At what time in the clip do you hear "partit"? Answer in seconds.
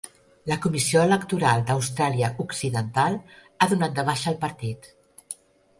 4.49-4.91